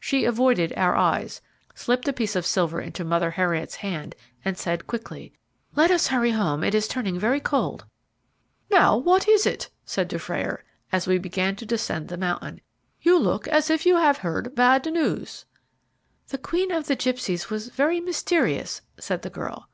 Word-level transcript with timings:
She 0.00 0.24
avoided 0.24 0.72
our 0.78 0.96
eyes, 0.96 1.42
slipped 1.74 2.08
a 2.08 2.12
piece 2.14 2.34
of 2.34 2.46
silver 2.46 2.80
into 2.80 3.04
Mother 3.04 3.32
Heriot's 3.32 3.74
hand, 3.74 4.14
and 4.42 4.56
said 4.56 4.86
quickly: 4.86 5.34
"Let 5.76 5.90
us 5.90 6.06
hurry 6.08 6.30
home; 6.30 6.64
it 6.64 6.74
is 6.74 6.88
turning 6.88 7.18
very 7.18 7.38
cold." 7.38 7.84
"Now, 8.70 8.96
what 8.96 9.28
is 9.28 9.44
it?" 9.44 9.68
said 9.84 10.08
Dufrayer, 10.08 10.64
as 10.90 11.06
we 11.06 11.18
began 11.18 11.54
to 11.56 11.66
descend 11.66 12.08
the 12.08 12.16
mountain; 12.16 12.62
"you 13.02 13.18
look 13.18 13.46
as 13.46 13.68
if 13.68 13.84
you 13.84 13.96
had 13.98 14.16
heard 14.16 14.54
bad 14.54 14.90
news." 14.90 15.44
"The 16.28 16.38
Queen 16.38 16.72
of 16.72 16.86
the 16.86 16.96
Gipsies 16.96 17.50
was 17.50 17.68
very 17.68 18.00
mysterious," 18.00 18.80
said 18.98 19.20
the 19.20 19.28
girl. 19.28 19.68